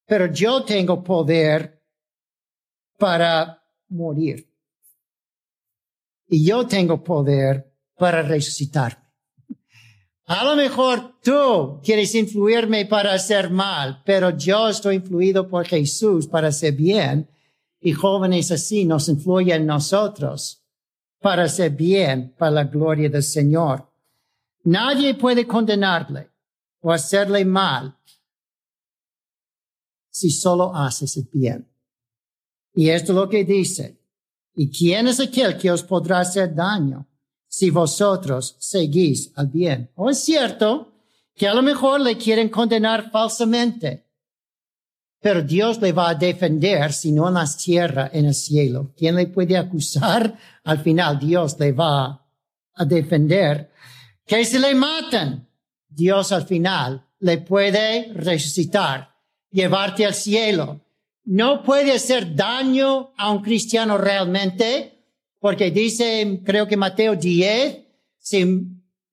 pero 0.05 0.27
yo 0.27 0.63
tengo 0.63 1.03
poder 1.03 1.81
para 2.97 3.63
morir. 3.89 4.47
Y 6.27 6.45
yo 6.45 6.67
tengo 6.67 7.03
poder 7.03 7.71
para 7.97 8.21
resucitarme. 8.21 9.03
A 10.27 10.43
lo 10.43 10.55
mejor 10.55 11.19
tú 11.21 11.79
quieres 11.83 12.13
influirme 12.15 12.85
para 12.85 13.13
hacer 13.13 13.49
mal, 13.49 14.01
pero 14.05 14.35
yo 14.35 14.69
estoy 14.69 14.95
influido 14.95 15.47
por 15.47 15.65
Jesús 15.65 16.27
para 16.27 16.47
hacer 16.47 16.73
bien. 16.73 17.29
Y 17.85 17.93
jóvenes 17.93 18.51
así 18.51 18.83
nos 18.85 19.07
influyen 19.09 19.65
nosotros 19.65 20.63
para 21.21 21.43
hacer 21.43 21.71
bien, 21.71 22.33
para 22.37 22.51
la 22.51 22.63
gloria 22.63 23.09
del 23.09 23.23
Señor. 23.23 23.89
Nadie 24.63 25.13
puede 25.13 25.45
condenarle 25.45 26.31
o 26.81 26.91
hacerle 26.91 27.45
mal 27.45 27.95
si 30.09 30.31
solo 30.31 30.75
haces 30.75 31.15
el 31.17 31.29
bien. 31.31 31.67
Y 32.73 32.89
esto 32.89 33.11
es 33.11 33.15
lo 33.15 33.29
que 33.29 33.45
dice. 33.45 33.99
¿Y 34.55 34.69
quién 34.69 35.07
es 35.07 35.19
aquel 35.19 35.57
que 35.57 35.69
os 35.71 35.83
podrá 35.83 36.21
hacer 36.21 36.55
daño? 36.55 37.07
si 37.55 37.69
vosotros 37.69 38.57
seguís 38.59 39.31
al 39.35 39.47
bien. 39.47 39.89
O 39.95 40.09
es 40.09 40.19
cierto 40.19 40.91
que 41.33 41.47
a 41.47 41.53
lo 41.53 41.61
mejor 41.61 42.01
le 42.01 42.17
quieren 42.17 42.49
condenar 42.49 43.09
falsamente, 43.11 44.04
pero 45.25 45.41
Dios 45.41 45.81
le 45.81 45.91
va 45.91 46.09
a 46.09 46.13
defender 46.13 46.93
si 46.93 47.11
no 47.11 47.27
en 47.27 47.33
la 47.33 47.47
tierra, 47.47 48.11
en 48.13 48.27
el 48.27 48.35
cielo. 48.35 48.93
¿Quién 48.95 49.15
le 49.15 49.25
puede 49.25 49.57
acusar? 49.57 50.37
Al 50.63 50.77
final 50.81 51.17
Dios 51.17 51.59
le 51.59 51.71
va 51.71 52.27
a 52.75 52.85
defender. 52.85 53.71
Que 54.23 54.45
si 54.45 54.59
le 54.59 54.75
matan, 54.75 55.49
Dios 55.89 56.31
al 56.31 56.45
final 56.45 57.07
le 57.17 57.39
puede 57.39 58.13
resucitar, 58.13 59.15
llevarte 59.49 60.05
al 60.05 60.13
cielo. 60.13 60.81
No 61.23 61.63
puede 61.63 61.93
hacer 61.93 62.35
daño 62.35 63.11
a 63.17 63.31
un 63.31 63.41
cristiano 63.41 63.97
realmente, 63.97 65.07
porque 65.39 65.71
dice, 65.71 66.39
creo 66.45 66.67
que 66.67 66.77
Mateo 66.77 67.15
10, 67.15 67.79
si 68.19 68.45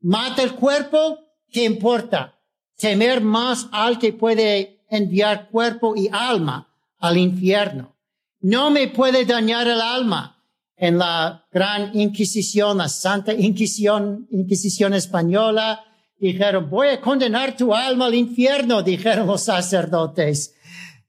mata 0.02 0.42
el 0.42 0.52
cuerpo, 0.56 1.20
¿qué 1.50 1.64
importa? 1.64 2.38
Temer 2.76 3.22
más 3.22 3.66
al 3.72 3.98
que 3.98 4.12
puede 4.12 4.71
enviar 4.96 5.48
cuerpo 5.50 5.94
y 5.96 6.08
alma 6.12 6.68
al 6.98 7.16
infierno. 7.16 7.96
No 8.40 8.70
me 8.70 8.88
puede 8.88 9.24
dañar 9.24 9.66
el 9.66 9.80
alma. 9.80 10.38
En 10.76 10.98
la 10.98 11.44
gran 11.52 11.94
Inquisición, 11.96 12.78
la 12.78 12.88
Santa 12.88 13.32
Inquisición, 13.32 14.26
Inquisición 14.30 14.94
española, 14.94 15.80
dijeron, 16.18 16.68
voy 16.68 16.88
a 16.88 17.00
condenar 17.00 17.56
tu 17.56 17.74
alma 17.74 18.06
al 18.06 18.14
infierno, 18.14 18.82
dijeron 18.94 19.26
los 19.26 19.42
sacerdotes. 19.42 20.54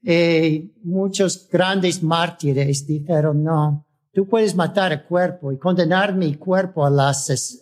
Eh, 0.04 0.72
muchos 0.82 1.48
grandes 1.48 2.02
mártires 2.02 2.86
dijeron, 2.86 3.42
no, 3.42 3.84
Tú 4.14 4.28
puedes 4.28 4.54
matar 4.54 4.92
el 4.92 5.02
cuerpo 5.02 5.50
y 5.50 5.58
condenar 5.58 6.14
mi 6.14 6.36
cuerpo 6.36 6.86
a 6.86 6.90
las 6.90 7.60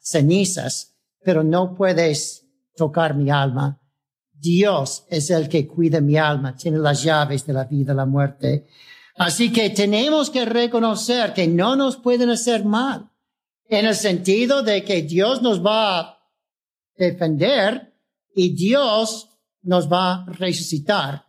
cenizas, 0.00 0.94
pero 1.22 1.44
no 1.44 1.74
puedes 1.74 2.48
tocar 2.74 3.14
mi 3.14 3.28
alma. 3.28 3.78
Dios 4.42 5.04
es 5.08 5.30
el 5.30 5.48
que 5.48 5.68
cuida 5.68 6.00
mi 6.00 6.16
alma, 6.16 6.56
tiene 6.56 6.78
las 6.78 7.04
llaves 7.04 7.46
de 7.46 7.52
la 7.52 7.64
vida 7.64 7.92
y 7.92 7.96
la 7.96 8.06
muerte. 8.06 8.66
Así 9.14 9.52
que 9.52 9.70
tenemos 9.70 10.30
que 10.30 10.44
reconocer 10.44 11.32
que 11.32 11.46
no 11.46 11.76
nos 11.76 11.96
pueden 11.96 12.28
hacer 12.28 12.64
mal, 12.64 13.08
en 13.68 13.86
el 13.86 13.94
sentido 13.94 14.64
de 14.64 14.82
que 14.82 15.02
Dios 15.02 15.42
nos 15.42 15.64
va 15.64 16.00
a 16.00 16.18
defender 16.96 17.94
y 18.34 18.52
Dios 18.54 19.28
nos 19.62 19.90
va 19.90 20.14
a 20.14 20.26
resucitar. 20.26 21.24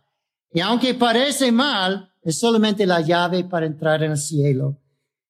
Y 0.52 0.58
aunque 0.58 0.94
parece 0.94 1.52
mal, 1.52 2.12
es 2.20 2.40
solamente 2.40 2.84
la 2.84 3.00
llave 3.00 3.44
para 3.44 3.66
entrar 3.66 4.02
en 4.02 4.10
el 4.10 4.18
cielo. 4.18 4.80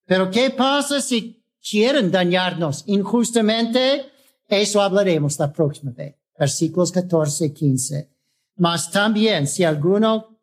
Pero 0.07 0.31
¿qué 0.31 0.51
pasa 0.51 1.03
si 1.03 1.45
quieren 1.61 2.11
dañarnos 2.11 2.85
injustamente? 2.87 4.07
Eso 4.49 4.81
hablaremos 4.81 5.39
la 5.39 5.53
próxima 5.53 5.93
vez. 5.93 6.24
Versículos 6.39 6.93
14 6.93 7.47
y 7.47 7.53
15. 7.53 8.11
Mas 8.57 8.91
también 8.91 9.47
si 9.47 9.65
alguno, 9.65 10.39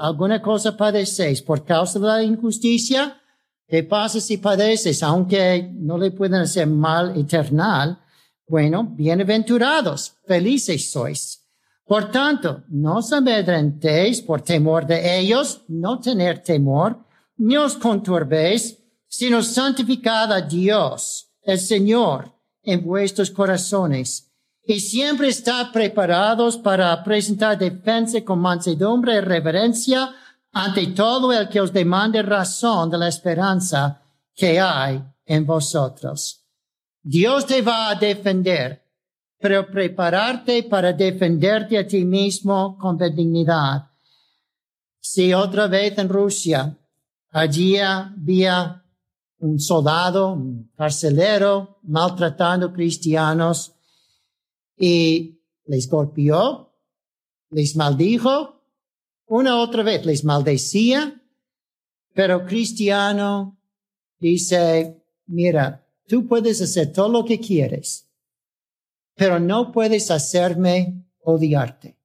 alguna 0.00 0.40
cosa 0.40 0.76
padecéis 0.76 1.42
por 1.42 1.64
causa 1.64 1.98
de 1.98 2.06
la 2.06 2.22
injusticia, 2.22 3.20
¿qué 3.66 3.82
pasa 3.82 4.20
si 4.20 4.38
padeces 4.38 5.02
aunque 5.02 5.70
no 5.74 5.98
le 5.98 6.10
pueden 6.10 6.40
hacer 6.42 6.66
mal 6.66 7.18
eternal? 7.18 8.00
Bueno, 8.46 8.84
bienaventurados, 8.96 10.16
felices 10.26 10.90
sois 10.90 11.44
por 11.86 12.10
tanto, 12.10 12.64
no 12.68 12.96
os 12.98 13.12
amedrentéis 13.12 14.22
por 14.22 14.40
temor 14.40 14.86
de 14.86 15.18
ellos, 15.18 15.62
no 15.68 16.00
tener 16.00 16.42
temor, 16.42 17.04
ni 17.36 17.56
os 17.58 17.76
conturbéis, 17.76 18.78
sino 19.06 19.42
santificad 19.42 20.32
a 20.32 20.40
Dios, 20.40 21.30
el 21.42 21.58
Señor, 21.58 22.32
en 22.62 22.82
vuestros 22.82 23.30
corazones, 23.30 24.33
y 24.66 24.80
siempre 24.80 25.28
está 25.28 25.70
preparados 25.70 26.56
para 26.56 27.02
presentar 27.02 27.58
defensa 27.58 28.24
con 28.24 28.38
mansedumbre 28.40 29.16
y 29.16 29.20
reverencia 29.20 30.14
ante 30.52 30.86
todo 30.88 31.32
el 31.32 31.48
que 31.48 31.60
os 31.60 31.72
demande 31.72 32.22
razón 32.22 32.90
de 32.90 32.98
la 32.98 33.08
esperanza 33.08 34.02
que 34.34 34.58
hay 34.60 35.02
en 35.26 35.44
vosotros. 35.44 36.44
Dios 37.02 37.44
te 37.46 37.60
va 37.60 37.90
a 37.90 37.94
defender 37.94 38.84
pero 39.44 39.70
prepararte 39.70 40.62
para 40.62 40.94
defenderte 40.94 41.76
a 41.76 41.86
ti 41.86 42.02
mismo 42.02 42.78
con 42.78 42.96
dignidad. 42.96 43.90
Si 44.98 45.34
otra 45.34 45.66
vez 45.66 45.98
en 45.98 46.08
Rusia, 46.08 46.74
allí 47.30 47.76
había 47.76 48.82
un 49.40 49.60
soldado, 49.60 50.32
un 50.32 50.72
carcelero, 50.74 51.78
maltratando 51.82 52.72
cristianos 52.72 53.73
y 54.76 55.40
les 55.66 55.88
golpeó, 55.88 56.74
les 57.50 57.76
maldijo, 57.76 58.62
una 59.26 59.60
otra 59.60 59.82
vez 59.82 60.04
les 60.04 60.24
maldecía, 60.24 61.22
pero 62.12 62.46
cristiano 62.46 63.58
dice, 64.18 65.02
mira, 65.26 65.86
tú 66.06 66.26
puedes 66.26 66.60
hacer 66.60 66.92
todo 66.92 67.08
lo 67.08 67.24
que 67.24 67.40
quieres, 67.40 68.08
pero 69.14 69.40
no 69.40 69.72
puedes 69.72 70.10
hacerme 70.10 71.04
odiarte. 71.20 71.98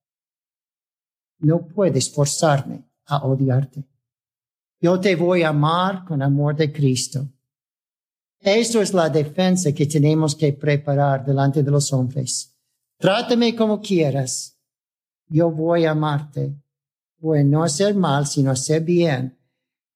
No 1.39 1.67
puedes 1.67 2.11
forzarme 2.11 2.83
a 3.05 3.25
odiarte. 3.25 3.85
Yo 4.81 4.99
te 4.99 5.15
voy 5.15 5.43
a 5.43 5.49
amar 5.49 6.05
con 6.05 6.21
amor 6.21 6.55
de 6.55 6.71
Cristo. 6.71 7.27
Esto 8.39 8.81
es 8.81 8.93
la 8.93 9.09
defensa 9.09 9.73
que 9.73 9.85
tenemos 9.85 10.35
que 10.35 10.53
preparar 10.53 11.25
delante 11.25 11.61
de 11.61 11.71
los 11.71 11.91
hombres. 11.91 12.57
Trátame 12.99 13.55
como 13.55 13.81
quieras. 13.81 14.59
Yo 15.27 15.49
voy 15.49 15.85
a 15.85 15.91
amarte. 15.91 16.55
Voy 17.17 17.39
a 17.39 17.43
no 17.43 17.63
hacer 17.63 17.95
mal, 17.95 18.27
sino 18.27 18.51
hacer 18.51 18.83
bien. 18.83 19.39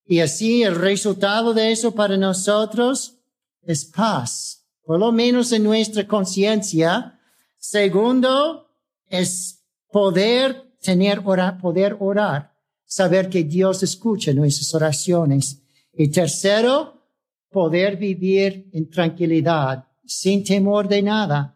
Y 0.06 0.20
así 0.20 0.64
el 0.64 0.76
resultado 0.76 1.54
de 1.54 1.72
eso 1.72 1.94
para 1.94 2.18
nosotros 2.18 3.20
es 3.62 3.86
paz 3.86 4.64
por 4.86 5.00
lo 5.00 5.12
menos 5.12 5.52
en 5.52 5.64
nuestra 5.64 6.08
conciencia. 6.08 7.20
Segundo, 7.58 8.70
es 9.08 9.64
poder 9.90 10.74
tener 10.82 11.22
orar, 11.24 11.58
poder 11.58 11.96
orar, 12.00 12.54
saber 12.84 13.30
que 13.30 13.44
Dios 13.44 13.84
escucha 13.84 14.34
nuestras 14.34 14.74
oraciones. 14.76 15.62
Y 15.94 16.10
tercero, 16.10 17.02
poder 17.50 17.98
vivir 17.98 18.70
en 18.74 18.90
tranquilidad, 18.90 19.88
sin 20.06 20.44
temor 20.44 20.88
de 20.88 21.02
nada. 21.02 21.53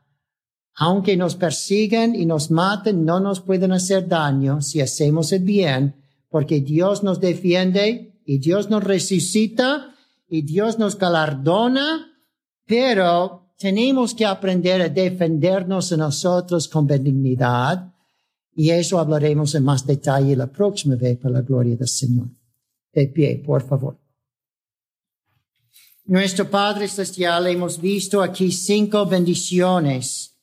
Aunque 0.77 1.17
nos 1.17 1.35
persiguen 1.35 2.15
y 2.15 2.25
nos 2.25 2.51
maten, 2.51 3.03
no 3.03 3.19
nos 3.19 3.41
pueden 3.41 3.71
hacer 3.71 4.07
daño 4.07 4.61
si 4.61 4.79
hacemos 4.81 5.31
el 5.31 5.43
bien, 5.43 5.95
porque 6.29 6.61
Dios 6.61 7.03
nos 7.03 7.19
defiende 7.19 8.13
y 8.25 8.37
Dios 8.37 8.69
nos 8.69 8.83
resucita 8.83 9.95
y 10.29 10.41
Dios 10.41 10.77
nos 10.77 10.97
galardona 10.97 12.13
pero 12.67 13.53
tenemos 13.57 14.13
que 14.13 14.25
aprender 14.25 14.81
a 14.81 14.89
defendernos 14.89 15.91
a 15.93 15.97
nosotros 15.97 16.67
con 16.67 16.85
benignidad 16.85 17.91
y 18.53 18.69
eso 18.69 18.99
hablaremos 18.99 19.55
en 19.55 19.63
más 19.63 19.87
detalle 19.87 20.35
la 20.35 20.47
próxima 20.47 20.95
vez 20.95 21.17
para 21.17 21.35
la 21.35 21.41
gloria 21.41 21.75
del 21.75 21.87
Señor. 21.87 22.27
De 22.91 23.07
pie, 23.07 23.41
por 23.43 23.65
favor. 23.65 23.97
Nuestro 26.05 26.49
Padre 26.49 26.87
Celestial, 26.87 27.47
hemos 27.47 27.79
visto 27.79 28.21
aquí 28.21 28.51
cinco 28.51 29.05
bendiciones 29.05 30.36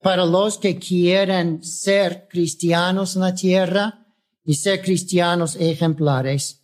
para 0.00 0.24
los 0.24 0.58
que 0.58 0.78
quieren 0.78 1.62
ser 1.62 2.26
cristianos 2.28 3.16
en 3.16 3.22
la 3.22 3.34
tierra 3.34 4.06
y 4.44 4.54
ser 4.54 4.80
cristianos 4.80 5.56
ejemplares. 5.56 6.60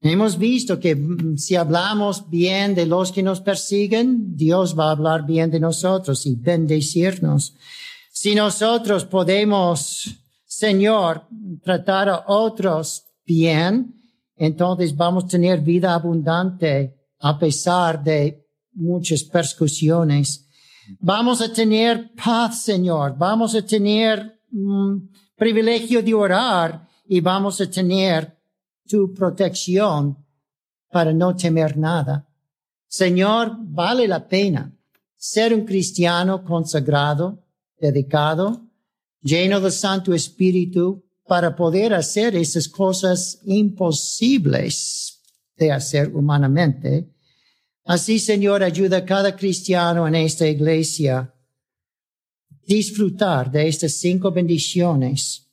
Hemos 0.00 0.36
visto 0.36 0.80
que 0.80 0.96
mm, 0.96 1.36
si 1.36 1.54
hablamos 1.54 2.28
bien 2.28 2.74
de 2.74 2.86
los 2.86 3.12
que 3.12 3.22
nos 3.22 3.40
persiguen, 3.40 4.36
Dios 4.36 4.76
va 4.76 4.88
a 4.88 4.92
hablar 4.92 5.24
bien 5.24 5.50
de 5.50 5.60
nosotros 5.60 6.26
y 6.26 6.34
bendecirnos. 6.34 7.54
Si 8.10 8.34
nosotros 8.34 9.04
podemos, 9.04 10.10
Señor, 10.44 11.22
tratar 11.62 12.08
a 12.08 12.24
otros 12.26 13.04
bien, 13.24 13.94
entonces 14.36 14.96
vamos 14.96 15.24
a 15.24 15.28
tener 15.28 15.60
vida 15.60 15.94
abundante 15.94 16.96
a 17.20 17.38
pesar 17.38 18.02
de 18.02 18.44
muchas 18.72 19.22
persecuciones. 19.22 20.48
Vamos 21.00 21.40
a 21.40 21.52
tener 21.52 22.12
paz, 22.14 22.62
Señor. 22.62 23.16
Vamos 23.16 23.54
a 23.54 23.62
tener 23.62 24.40
mm, 24.50 24.96
privilegio 25.36 26.02
de 26.02 26.14
orar 26.14 26.88
y 27.06 27.20
vamos 27.20 27.60
a 27.60 27.70
tener 27.70 28.36
tu 28.88 29.12
protección 29.12 30.16
para 30.90 31.12
no 31.12 31.34
temer 31.34 31.76
nada. 31.76 32.28
Señor, 32.86 33.56
vale 33.58 34.06
la 34.06 34.26
pena 34.26 34.72
ser 35.16 35.54
un 35.54 35.64
cristiano 35.64 36.44
consagrado, 36.44 37.44
dedicado, 37.78 38.66
lleno 39.20 39.60
del 39.60 39.72
Santo 39.72 40.12
Espíritu 40.12 41.04
para 41.26 41.54
poder 41.54 41.94
hacer 41.94 42.34
esas 42.34 42.68
cosas 42.68 43.40
imposibles 43.44 45.22
de 45.56 45.72
hacer 45.72 46.14
humanamente. 46.14 47.11
Así, 47.84 48.18
Señor, 48.18 48.62
ayuda 48.62 48.98
a 48.98 49.04
cada 49.04 49.34
cristiano 49.34 50.06
en 50.06 50.14
esta 50.14 50.46
iglesia 50.46 51.34
disfrutar 52.64 53.50
de 53.50 53.68
estas 53.68 53.92
cinco 53.92 54.30
bendiciones 54.30 55.50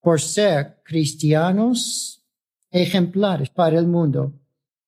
por 0.00 0.20
ser 0.20 0.80
cristianos 0.84 2.24
ejemplares 2.70 3.50
para 3.50 3.78
el 3.78 3.86
mundo, 3.86 4.32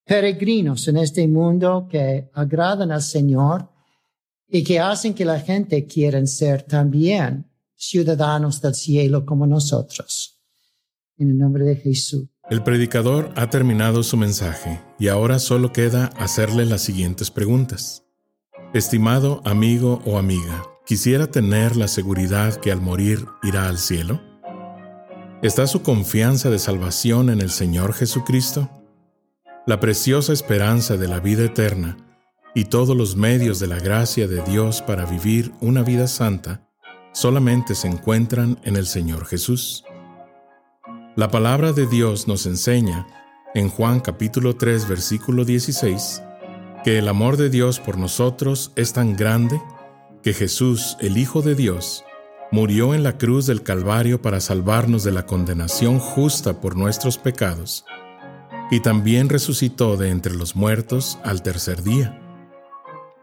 peregrinos 0.04 0.86
en 0.88 0.98
este 0.98 1.26
mundo 1.26 1.86
que 1.90 2.30
agradan 2.32 2.92
al 2.92 3.02
Señor 3.02 3.68
y 4.48 4.62
que 4.62 4.78
hacen 4.78 5.14
que 5.14 5.24
la 5.24 5.40
gente 5.40 5.86
quiera 5.86 6.24
ser 6.26 6.62
también 6.62 7.50
ciudadanos 7.74 8.60
del 8.60 8.74
cielo 8.74 9.26
como 9.26 9.46
nosotros. 9.46 10.40
En 11.16 11.30
el 11.30 11.38
nombre 11.38 11.64
de 11.64 11.76
Jesús. 11.76 12.33
El 12.50 12.62
predicador 12.62 13.32
ha 13.36 13.48
terminado 13.48 14.02
su 14.02 14.18
mensaje 14.18 14.82
y 14.98 15.08
ahora 15.08 15.38
solo 15.38 15.72
queda 15.72 16.10
hacerle 16.18 16.66
las 16.66 16.82
siguientes 16.82 17.30
preguntas. 17.30 18.04
Estimado 18.74 19.40
amigo 19.46 20.02
o 20.04 20.18
amiga, 20.18 20.62
¿quisiera 20.84 21.26
tener 21.26 21.74
la 21.74 21.88
seguridad 21.88 22.56
que 22.56 22.70
al 22.70 22.82
morir 22.82 23.24
irá 23.42 23.66
al 23.66 23.78
cielo? 23.78 24.20
¿Está 25.40 25.66
su 25.66 25.82
confianza 25.82 26.50
de 26.50 26.58
salvación 26.58 27.30
en 27.30 27.40
el 27.40 27.50
Señor 27.50 27.94
Jesucristo? 27.94 28.68
La 29.66 29.80
preciosa 29.80 30.34
esperanza 30.34 30.98
de 30.98 31.08
la 31.08 31.20
vida 31.20 31.44
eterna 31.44 31.96
y 32.54 32.66
todos 32.66 32.94
los 32.94 33.16
medios 33.16 33.58
de 33.58 33.68
la 33.68 33.78
gracia 33.78 34.28
de 34.28 34.42
Dios 34.42 34.82
para 34.82 35.06
vivir 35.06 35.52
una 35.62 35.82
vida 35.82 36.06
santa 36.08 36.68
solamente 37.12 37.74
se 37.74 37.88
encuentran 37.88 38.60
en 38.64 38.76
el 38.76 38.84
Señor 38.84 39.24
Jesús. 39.24 39.84
La 41.16 41.30
palabra 41.30 41.72
de 41.72 41.86
Dios 41.86 42.26
nos 42.26 42.44
enseña, 42.44 43.06
en 43.54 43.68
Juan 43.68 44.00
capítulo 44.00 44.56
3 44.56 44.88
versículo 44.88 45.44
16, 45.44 46.24
que 46.82 46.98
el 46.98 47.06
amor 47.06 47.36
de 47.36 47.50
Dios 47.50 47.78
por 47.78 47.98
nosotros 47.98 48.72
es 48.74 48.94
tan 48.94 49.14
grande 49.14 49.62
que 50.24 50.32
Jesús, 50.32 50.96
el 50.98 51.16
Hijo 51.16 51.40
de 51.40 51.54
Dios, 51.54 52.04
murió 52.50 52.94
en 52.94 53.04
la 53.04 53.16
cruz 53.16 53.46
del 53.46 53.62
Calvario 53.62 54.22
para 54.22 54.40
salvarnos 54.40 55.04
de 55.04 55.12
la 55.12 55.24
condenación 55.24 56.00
justa 56.00 56.60
por 56.60 56.74
nuestros 56.74 57.16
pecados, 57.16 57.84
y 58.72 58.80
también 58.80 59.28
resucitó 59.28 59.96
de 59.96 60.10
entre 60.10 60.34
los 60.34 60.56
muertos 60.56 61.20
al 61.22 61.42
tercer 61.42 61.84
día. 61.84 62.20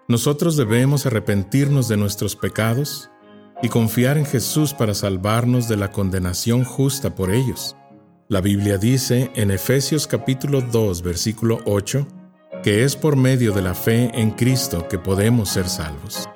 Nosotros 0.08 0.56
debemos 0.56 1.06
arrepentirnos 1.06 1.90
de 1.90 1.98
nuestros 1.98 2.38
pecados 2.38 3.10
y 3.62 3.68
confiar 3.68 4.18
en 4.18 4.26
Jesús 4.26 4.74
para 4.74 4.94
salvarnos 4.94 5.68
de 5.68 5.76
la 5.76 5.92
condenación 5.92 6.64
justa 6.64 7.16
por 7.16 7.32
ellos. 7.32 7.76
La 8.32 8.40
Biblia 8.40 8.78
dice 8.78 9.30
en 9.36 9.52
Efesios 9.52 10.08
capítulo 10.08 10.62
2 10.62 11.02
versículo 11.02 11.60
8 11.66 12.08
que 12.64 12.86
es 12.86 12.96
por 12.96 13.18
medio 13.18 13.52
de 13.52 13.62
la 13.62 13.76
fe 13.76 14.10
en 14.14 14.32
Cristo 14.32 14.88
que 14.88 14.98
podemos 14.98 15.50
ser 15.50 15.68
salvos. 15.68 16.30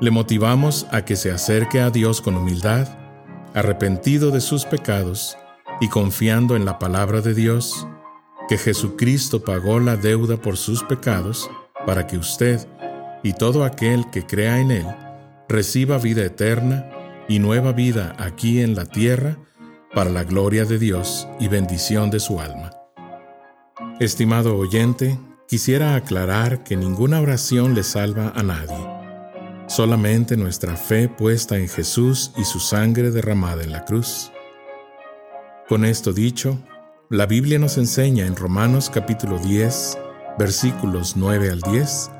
Le 0.00 0.10
motivamos 0.10 0.86
a 0.92 1.04
que 1.04 1.14
se 1.14 1.30
acerque 1.30 1.80
a 1.80 1.90
Dios 1.90 2.22
con 2.22 2.38
humildad, 2.38 2.88
arrepentido 3.52 4.30
de 4.30 4.40
sus 4.40 4.64
pecados 4.64 5.36
y 5.78 5.88
confiando 5.88 6.56
en 6.56 6.64
la 6.64 6.78
palabra 6.78 7.20
de 7.20 7.34
Dios, 7.34 7.86
que 8.48 8.56
Jesucristo 8.56 9.44
pagó 9.44 9.78
la 9.78 9.98
deuda 9.98 10.38
por 10.38 10.56
sus 10.56 10.84
pecados 10.84 11.50
para 11.84 12.06
que 12.06 12.16
usted 12.16 12.66
y 13.22 13.34
todo 13.34 13.62
aquel 13.62 14.08
que 14.08 14.24
crea 14.24 14.58
en 14.58 14.70
Él 14.70 14.86
reciba 15.50 15.98
vida 15.98 16.24
eterna 16.24 16.88
y 17.28 17.40
nueva 17.40 17.72
vida 17.72 18.16
aquí 18.18 18.62
en 18.62 18.74
la 18.74 18.86
tierra 18.86 19.36
para 19.96 20.10
la 20.10 20.24
gloria 20.24 20.66
de 20.66 20.78
Dios 20.78 21.26
y 21.40 21.48
bendición 21.48 22.10
de 22.10 22.20
su 22.20 22.38
alma. 22.38 22.70
Estimado 23.98 24.54
oyente, 24.54 25.18
quisiera 25.48 25.94
aclarar 25.94 26.62
que 26.64 26.76
ninguna 26.76 27.18
oración 27.18 27.74
le 27.74 27.82
salva 27.82 28.30
a 28.36 28.42
nadie. 28.42 28.76
Solamente 29.68 30.36
nuestra 30.36 30.76
fe 30.76 31.08
puesta 31.08 31.56
en 31.56 31.66
Jesús 31.66 32.30
y 32.36 32.44
su 32.44 32.60
sangre 32.60 33.10
derramada 33.10 33.64
en 33.64 33.72
la 33.72 33.86
cruz. 33.86 34.30
Con 35.66 35.86
esto 35.86 36.12
dicho, 36.12 36.58
la 37.08 37.24
Biblia 37.24 37.58
nos 37.58 37.78
enseña 37.78 38.26
en 38.26 38.36
Romanos 38.36 38.90
capítulo 38.92 39.38
10, 39.38 39.98
versículos 40.38 41.16
9 41.16 41.52
al 41.52 41.60
10, 41.62 42.10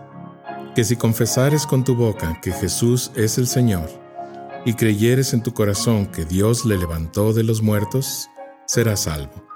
que 0.74 0.82
si 0.82 0.96
confesares 0.96 1.66
con 1.66 1.84
tu 1.84 1.94
boca 1.94 2.40
que 2.40 2.52
Jesús 2.52 3.12
es 3.16 3.36
el 3.36 3.46
Señor, 3.46 4.05
y 4.66 4.74
creyeres 4.74 5.32
en 5.32 5.44
tu 5.44 5.54
corazón 5.54 6.06
que 6.06 6.24
Dios 6.24 6.64
le 6.66 6.76
levantó 6.76 7.32
de 7.32 7.44
los 7.44 7.62
muertos, 7.62 8.28
serás 8.66 9.04
salvo. 9.04 9.46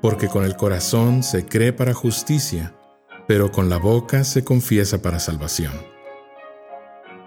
Porque 0.00 0.28
con 0.28 0.44
el 0.44 0.56
corazón 0.56 1.24
se 1.24 1.44
cree 1.44 1.72
para 1.72 1.92
justicia, 1.92 2.72
pero 3.26 3.50
con 3.50 3.68
la 3.68 3.78
boca 3.78 4.22
se 4.22 4.44
confiesa 4.44 5.02
para 5.02 5.18
salvación. 5.18 5.72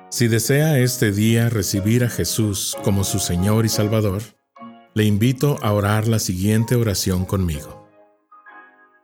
Si 0.10 0.30
desea 0.30 0.80
este 0.80 1.12
día 1.12 1.50
recibir 1.50 2.06
a 2.06 2.10
Jesús 2.10 2.78
como 2.82 3.04
su 3.04 3.20
Señor 3.20 3.66
y 3.66 3.70
Salvador, 3.70 4.22
le 4.94 5.04
invito 5.04 5.58
a 5.62 5.74
orar 5.74 6.08
la 6.08 6.18
siguiente 6.18 6.76
oración 6.76 7.26
conmigo. 7.26 7.90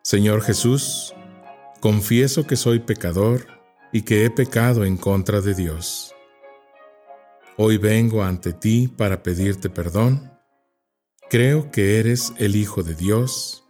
Señor 0.02 0.42
Jesús, 0.44 1.14
confieso 1.82 2.48
que 2.48 2.56
soy 2.56 2.80
pecador 2.80 3.48
y 3.92 4.04
que 4.04 4.24
he 4.24 4.30
pecado 4.30 4.86
en 4.86 4.96
contra 4.96 5.42
de 5.42 5.54
Dios. 5.54 6.15
Hoy 7.58 7.78
vengo 7.78 8.24
ante 8.24 8.54
ti 8.54 8.88
para 8.88 9.24
pedirte 9.24 9.70
perdón. 9.70 10.32
Creo 11.30 11.72
que 11.72 12.00
eres 12.00 12.34
el 12.38 12.56
Hijo 12.56 12.84
de 12.84 12.96
Dios, 12.96 13.64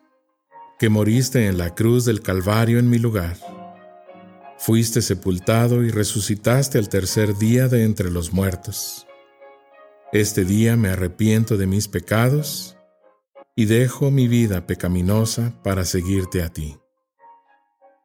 que 0.79 0.89
moriste 0.89 1.47
en 1.47 1.57
la 1.57 1.75
cruz 1.75 2.05
del 2.05 2.21
Calvario 2.21 2.79
en 2.79 2.89
mi 2.89 2.97
lugar 2.97 3.37
Fuiste 4.57 5.01
sepultado 5.01 5.83
y 5.83 5.91
resucitaste 5.91 6.77
al 6.77 6.89
tercer 6.89 7.37
día 7.37 7.67
de 7.67 7.83
entre 7.83 8.09
los 8.09 8.33
muertos. 8.33 9.05
Este 10.11 10.45
día 10.45 10.77
me 10.77 10.89
arrepiento 10.89 11.57
de 11.57 11.67
mis 11.67 11.87
pecados 11.87 12.77
y 13.55 13.65
dejo 13.65 14.11
mi 14.11 14.27
vida 14.27 14.65
pecaminosa 14.65 15.61
para 15.61 15.83
seguirte 15.83 16.41
a 16.41 16.49
ti. 16.49 16.77